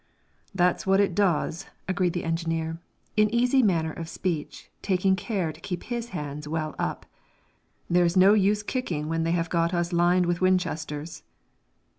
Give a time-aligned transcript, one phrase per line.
[0.55, 2.79] "That's what it does," agreed the engineer,
[3.15, 7.05] in easy manner of speech, taking care to keep his hands well up.
[7.87, 11.21] "There is no use kicking when they have got us lined with Winchesters."